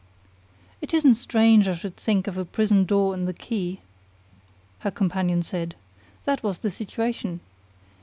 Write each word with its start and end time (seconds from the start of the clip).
"It 0.81 0.95
isn't 0.95 1.13
strange 1.13 1.67
I 1.67 1.73
should 1.75 1.95
think 1.95 2.25
of 2.25 2.33
the 2.33 2.43
prison 2.43 2.85
door 2.85 3.13
and 3.13 3.27
the 3.27 3.35
key," 3.35 3.81
her 4.79 4.89
companion 4.89 5.43
said. 5.43 5.75
"That 6.23 6.41
was 6.41 6.57
the 6.65 6.71
situation. 6.71 7.39